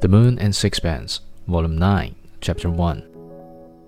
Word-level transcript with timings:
The 0.00 0.08
Moon 0.08 0.38
and 0.38 0.54
Sixpence, 0.54 1.20
Volume 1.48 1.76
9, 1.78 2.14
Chapter 2.40 2.70
1. 2.70 3.02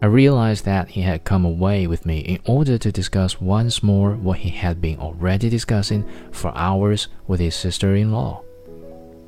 I 0.00 0.06
realized 0.06 0.64
that 0.64 0.88
he 0.90 1.00
had 1.00 1.24
come 1.24 1.44
away 1.44 1.86
with 1.86 2.06
me 2.06 2.20
in 2.20 2.38
order 2.46 2.78
to 2.78 2.92
discuss 2.92 3.40
once 3.40 3.82
more 3.82 4.12
what 4.12 4.38
he 4.38 4.50
had 4.50 4.80
been 4.80 4.98
already 4.98 5.50
discussing 5.50 6.04
for 6.30 6.56
hours 6.56 7.08
with 7.26 7.40
his 7.40 7.54
sister 7.54 7.94
in 7.94 8.12
law. 8.12 8.42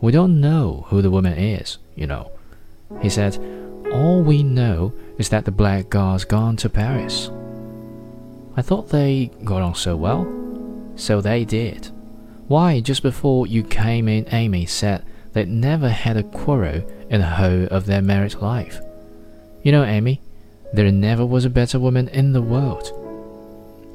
We 0.00 0.10
don't 0.10 0.40
know 0.40 0.86
who 0.88 1.02
the 1.02 1.10
woman 1.10 1.38
is, 1.38 1.78
you 1.94 2.06
know. 2.06 2.32
He 3.00 3.10
said, 3.10 3.36
All 3.92 4.22
we 4.22 4.42
know 4.42 4.94
is 5.18 5.28
that 5.28 5.44
the 5.44 5.52
black 5.52 5.90
blackguard's 5.90 6.24
gone 6.24 6.56
to 6.56 6.68
Paris. 6.68 7.30
I 8.56 8.62
thought 8.62 8.88
they 8.88 9.30
got 9.44 9.62
on 9.62 9.74
so 9.74 9.96
well. 9.96 10.39
So 11.00 11.22
they 11.22 11.46
did. 11.46 11.90
Why, 12.46 12.80
just 12.80 13.02
before 13.02 13.46
you 13.46 13.62
came 13.62 14.06
in, 14.06 14.26
Amy 14.32 14.66
said 14.66 15.02
they'd 15.32 15.48
never 15.48 15.88
had 15.88 16.18
a 16.18 16.22
quarrel 16.22 16.82
in 17.08 17.22
the 17.22 17.26
whole 17.26 17.64
of 17.68 17.86
their 17.86 18.02
married 18.02 18.34
life. 18.34 18.80
You 19.62 19.72
know, 19.72 19.82
Amy, 19.82 20.20
there 20.74 20.92
never 20.92 21.24
was 21.24 21.46
a 21.46 21.50
better 21.50 21.78
woman 21.80 22.08
in 22.08 22.34
the 22.34 22.42
world. 22.42 22.92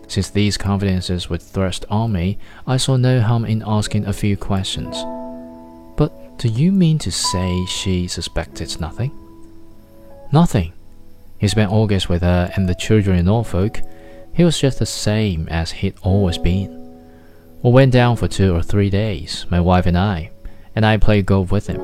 Since 0.07 0.31
these 0.31 0.57
confidences 0.57 1.29
were 1.29 1.37
thrust 1.37 1.85
on 1.91 2.11
me, 2.11 2.39
I 2.65 2.77
saw 2.77 2.97
no 2.97 3.21
harm 3.21 3.45
in 3.45 3.63
asking 3.65 4.07
a 4.07 4.13
few 4.13 4.35
questions. 4.35 4.97
But 5.97 6.39
do 6.39 6.47
you 6.47 6.71
mean 6.71 6.97
to 6.99 7.11
say 7.11 7.65
she 7.67 8.07
suspected 8.07 8.79
nothing? 8.81 9.11
Nothing. 10.31 10.73
He 11.37 11.47
spent 11.47 11.71
August 11.71 12.09
with 12.09 12.23
her 12.23 12.51
and 12.55 12.67
the 12.67 12.73
children 12.73 13.19
in 13.19 13.25
Norfolk. 13.25 13.81
He 14.33 14.43
was 14.43 14.59
just 14.59 14.79
the 14.79 14.87
same 14.87 15.47
as 15.49 15.71
he'd 15.71 15.95
always 16.01 16.39
been. 16.39 16.84
We 17.65 17.71
went 17.71 17.93
down 17.93 18.15
for 18.15 18.27
two 18.27 18.55
or 18.55 18.61
three 18.61 18.91
days, 18.91 19.47
my 19.49 19.59
wife 19.59 19.87
and 19.87 19.97
I, 19.97 20.29
and 20.75 20.85
I 20.85 20.97
played 20.97 21.25
golf 21.25 21.51
with 21.51 21.65
him. 21.65 21.81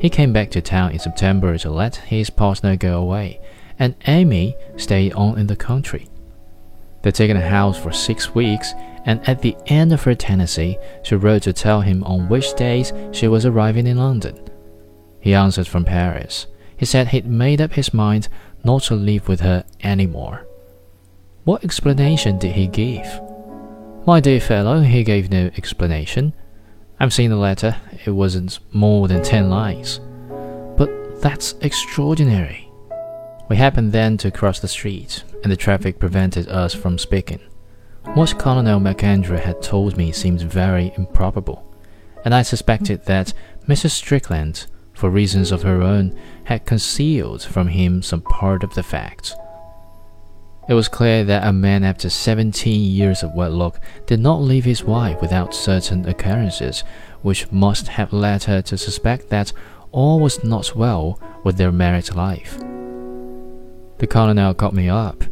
He 0.00 0.10
came 0.10 0.32
back 0.32 0.50
to 0.50 0.60
town 0.60 0.90
in 0.90 0.98
September 0.98 1.56
to 1.56 1.70
let 1.70 1.94
his 1.94 2.30
partner 2.30 2.74
go 2.74 3.00
away, 3.00 3.40
and 3.78 3.94
Amy 4.08 4.56
stayed 4.76 5.12
on 5.12 5.38
in 5.38 5.46
the 5.46 5.54
country. 5.54 6.08
They'd 7.02 7.14
taken 7.14 7.36
a 7.36 7.48
house 7.48 7.78
for 7.78 7.92
six 7.92 8.34
weeks, 8.34 8.72
and 9.04 9.20
at 9.28 9.40
the 9.40 9.56
end 9.66 9.92
of 9.92 10.02
her 10.02 10.16
tenancy, 10.16 10.78
she 11.04 11.14
wrote 11.14 11.42
to 11.42 11.52
tell 11.52 11.82
him 11.82 12.02
on 12.02 12.28
which 12.28 12.56
days 12.56 12.92
she 13.12 13.28
was 13.28 13.46
arriving 13.46 13.86
in 13.86 13.98
London. 13.98 14.36
He 15.20 15.32
answered 15.32 15.68
from 15.68 15.84
Paris. 15.84 16.48
He 16.76 16.86
said 16.86 17.06
he'd 17.06 17.24
made 17.24 17.60
up 17.60 17.74
his 17.74 17.94
mind 17.94 18.26
not 18.64 18.82
to 18.84 18.96
live 18.96 19.28
with 19.28 19.42
her 19.42 19.64
any 19.78 20.06
more. 20.06 20.44
What 21.44 21.62
explanation 21.62 22.40
did 22.40 22.56
he 22.56 22.66
give? 22.66 23.27
My 24.08 24.20
dear 24.20 24.40
fellow, 24.40 24.80
he 24.80 25.04
gave 25.04 25.30
no 25.30 25.50
explanation. 25.58 26.32
I've 26.98 27.12
seen 27.12 27.28
the 27.28 27.36
letter. 27.36 27.76
It 28.06 28.12
wasn't 28.12 28.58
more 28.72 29.06
than 29.06 29.22
ten 29.22 29.50
lines. 29.50 30.00
But 30.78 31.20
that's 31.20 31.56
extraordinary. 31.60 32.70
We 33.50 33.56
happened 33.56 33.92
then 33.92 34.16
to 34.16 34.30
cross 34.30 34.60
the 34.60 34.66
street, 34.66 35.24
and 35.42 35.52
the 35.52 35.58
traffic 35.58 35.98
prevented 35.98 36.48
us 36.48 36.72
from 36.72 36.96
speaking. 36.96 37.40
What 38.14 38.38
Colonel 38.38 38.80
MacAndrew 38.80 39.40
had 39.40 39.60
told 39.60 39.98
me 39.98 40.10
seemed 40.10 40.40
very 40.40 40.90
improbable, 40.96 41.70
and 42.24 42.34
I 42.34 42.40
suspected 42.40 43.04
that 43.04 43.34
Mrs. 43.66 43.90
Strickland, 43.90 44.68
for 44.94 45.10
reasons 45.10 45.52
of 45.52 45.64
her 45.64 45.82
own, 45.82 46.18
had 46.44 46.64
concealed 46.64 47.42
from 47.42 47.68
him 47.68 48.00
some 48.00 48.22
part 48.22 48.64
of 48.64 48.72
the 48.72 48.82
facts. 48.82 49.34
It 50.68 50.74
was 50.74 50.88
clear 50.88 51.24
that 51.24 51.46
a 51.46 51.52
man 51.52 51.82
after 51.82 52.10
17 52.10 52.90
years 52.92 53.22
of 53.22 53.32
wedlock 53.32 53.80
did 54.04 54.20
not 54.20 54.42
leave 54.42 54.66
his 54.66 54.84
wife 54.84 55.18
without 55.22 55.54
certain 55.54 56.06
occurrences 56.06 56.84
which 57.22 57.50
must 57.50 57.88
have 57.88 58.12
led 58.12 58.44
her 58.44 58.60
to 58.62 58.76
suspect 58.76 59.30
that 59.30 59.52
all 59.92 60.20
was 60.20 60.44
not 60.44 60.76
well 60.76 61.18
with 61.42 61.56
their 61.56 61.72
married 61.72 62.14
life. 62.14 62.58
The 63.98 64.06
colonel 64.06 64.52
caught 64.52 64.74
me 64.74 64.90
up. 64.90 65.24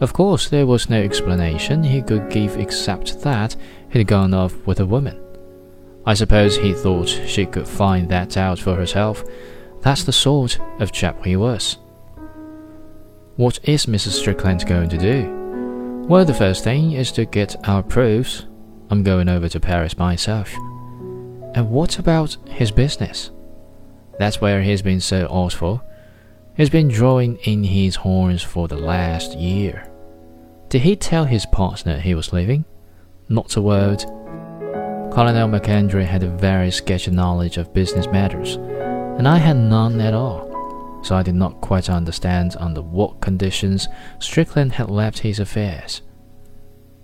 Of 0.00 0.12
course, 0.12 0.48
there 0.48 0.66
was 0.66 0.88
no 0.88 1.00
explanation 1.00 1.82
he 1.82 2.00
could 2.00 2.30
give 2.30 2.56
except 2.56 3.20
that 3.22 3.56
he'd 3.90 4.06
gone 4.06 4.32
off 4.32 4.54
with 4.66 4.80
a 4.80 4.86
woman. 4.86 5.20
I 6.06 6.14
suppose 6.14 6.56
he 6.56 6.72
thought 6.72 7.08
she 7.08 7.46
could 7.46 7.68
find 7.68 8.08
that 8.08 8.36
out 8.36 8.58
for 8.60 8.74
herself. 8.76 9.24
That's 9.82 10.04
the 10.04 10.12
sort 10.12 10.58
of 10.80 10.92
chap 10.92 11.24
he 11.24 11.36
was. 11.36 11.78
What 13.42 13.58
is 13.64 13.86
Mrs. 13.86 14.12
Strickland 14.12 14.64
going 14.66 14.88
to 14.90 14.96
do? 14.96 16.06
Well, 16.08 16.24
the 16.24 16.32
first 16.32 16.62
thing 16.62 16.92
is 16.92 17.10
to 17.10 17.24
get 17.24 17.56
our 17.68 17.82
proofs. 17.82 18.46
I'm 18.88 19.02
going 19.02 19.28
over 19.28 19.48
to 19.48 19.58
Paris 19.58 19.98
myself. 19.98 20.54
And 21.56 21.68
what 21.68 21.98
about 21.98 22.36
his 22.46 22.70
business? 22.70 23.32
That's 24.16 24.40
where 24.40 24.62
he's 24.62 24.80
been 24.80 25.00
so 25.00 25.26
awful. 25.26 25.82
He's 26.56 26.70
been 26.70 26.86
drawing 26.86 27.34
in 27.38 27.64
his 27.64 27.96
horns 27.96 28.44
for 28.44 28.68
the 28.68 28.76
last 28.76 29.36
year. 29.36 29.90
Did 30.68 30.82
he 30.82 30.94
tell 30.94 31.24
his 31.24 31.44
partner 31.46 31.98
he 31.98 32.14
was 32.14 32.32
leaving? 32.32 32.64
Not 33.28 33.56
a 33.56 33.60
word. 33.60 34.04
Colonel 35.12 35.48
MacAndrew 35.48 36.06
had 36.06 36.22
a 36.22 36.28
very 36.28 36.70
sketchy 36.70 37.10
knowledge 37.10 37.56
of 37.56 37.74
business 37.74 38.06
matters, 38.06 38.54
and 39.18 39.26
I 39.26 39.38
had 39.38 39.56
none 39.56 40.00
at 40.00 40.14
all 40.14 40.51
so 41.02 41.16
I 41.16 41.22
did 41.22 41.34
not 41.34 41.60
quite 41.60 41.90
understand 41.90 42.56
under 42.58 42.82
what 42.82 43.20
conditions 43.20 43.88
Strickland 44.18 44.72
had 44.72 44.90
left 44.90 45.18
his 45.18 45.40
affairs. 45.40 46.02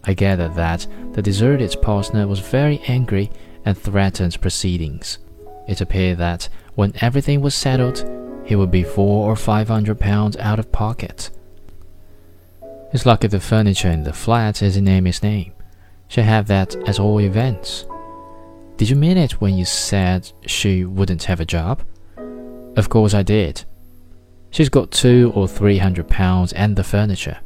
I 0.04 0.14
gathered 0.14 0.54
that 0.54 0.86
the 1.12 1.22
deserted 1.22 1.76
partner 1.82 2.26
was 2.26 2.40
very 2.40 2.80
angry 2.86 3.30
and 3.64 3.76
threatened 3.76 4.40
proceedings. 4.40 5.18
It 5.66 5.80
appeared 5.80 6.18
that 6.18 6.48
when 6.76 6.94
everything 7.00 7.40
was 7.40 7.54
settled, 7.54 8.08
he 8.44 8.56
would 8.56 8.70
be 8.70 8.84
four 8.84 9.30
or 9.30 9.36
five 9.36 9.68
hundred 9.68 10.00
pounds 10.00 10.36
out 10.38 10.58
of 10.58 10.72
pocket. 10.72 11.30
It's 12.92 13.04
lucky 13.04 13.26
the 13.26 13.40
furniture 13.40 13.90
in 13.90 14.04
the 14.04 14.14
flat 14.14 14.62
is 14.62 14.78
in 14.78 14.88
Amy's 14.88 15.22
name. 15.22 15.52
She'll 16.06 16.24
have 16.24 16.46
that 16.46 16.74
at 16.88 16.98
all 16.98 17.20
events. 17.20 17.84
Did 18.78 18.88
you 18.88 18.96
mean 18.96 19.18
it 19.18 19.42
when 19.42 19.58
you 19.58 19.66
said 19.66 20.32
she 20.46 20.86
wouldn't 20.86 21.24
have 21.24 21.40
a 21.40 21.44
job? 21.44 21.82
Of 22.76 22.88
course 22.88 23.12
I 23.12 23.22
did. 23.22 23.64
She's 24.50 24.68
got 24.68 24.90
two 24.90 25.32
or 25.34 25.46
three 25.46 25.78
hundred 25.78 26.08
pounds 26.08 26.52
and 26.52 26.76
the 26.76 26.84
furniture. 26.84 27.38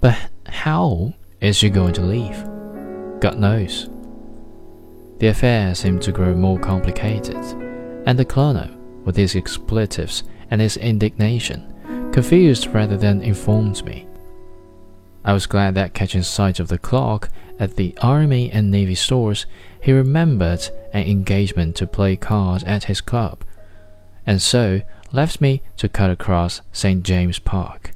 But 0.00 0.16
how 0.46 1.14
is 1.40 1.56
she 1.56 1.68
going 1.68 1.94
to 1.94 2.02
leave? 2.02 2.44
God 3.20 3.38
knows. 3.38 3.88
The 5.18 5.28
affair 5.28 5.74
seemed 5.74 6.02
to 6.02 6.12
grow 6.12 6.34
more 6.34 6.58
complicated, 6.58 7.36
and 8.06 8.18
the 8.18 8.24
colonel, 8.24 8.70
with 9.04 9.16
his 9.16 9.34
expletives 9.34 10.24
and 10.50 10.60
his 10.60 10.76
indignation, 10.76 12.10
confused 12.12 12.68
rather 12.68 12.96
than 12.96 13.22
informed 13.22 13.84
me. 13.84 14.06
I 15.24 15.32
was 15.32 15.46
glad 15.46 15.74
that 15.74 15.94
catching 15.94 16.22
sight 16.22 16.60
of 16.60 16.68
the 16.68 16.78
clock 16.78 17.30
at 17.58 17.76
the 17.76 17.96
Army 18.00 18.50
and 18.52 18.70
Navy 18.70 18.94
stores, 18.94 19.46
he 19.80 19.92
remembered 19.92 20.68
an 20.92 21.06
engagement 21.06 21.74
to 21.76 21.86
play 21.86 22.16
cards 22.16 22.62
at 22.64 22.84
his 22.84 23.00
club, 23.00 23.42
and 24.26 24.40
so 24.40 24.82
left 25.16 25.40
me 25.40 25.62
to 25.78 25.88
cut 25.88 26.10
across 26.10 26.60
St. 26.72 27.02
James 27.02 27.38
Park. 27.38 27.95